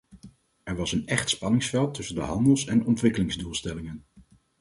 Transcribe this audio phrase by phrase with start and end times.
[0.63, 4.03] Er was een echt spanningsveld tussen de handels- en ontwikkelingsdoelstellingen.